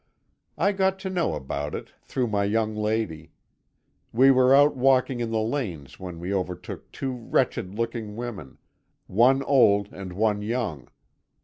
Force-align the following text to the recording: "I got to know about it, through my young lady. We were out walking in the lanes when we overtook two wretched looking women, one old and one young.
"I 0.57 0.71
got 0.71 0.97
to 1.01 1.11
know 1.11 1.35
about 1.35 1.75
it, 1.75 1.91
through 2.01 2.25
my 2.25 2.43
young 2.43 2.75
lady. 2.75 3.33
We 4.11 4.31
were 4.31 4.51
out 4.55 4.75
walking 4.75 5.19
in 5.19 5.29
the 5.29 5.37
lanes 5.39 5.99
when 5.99 6.19
we 6.19 6.33
overtook 6.33 6.91
two 6.91 7.11
wretched 7.13 7.75
looking 7.75 8.15
women, 8.15 8.57
one 9.05 9.43
old 9.43 9.93
and 9.93 10.13
one 10.13 10.41
young. 10.41 10.87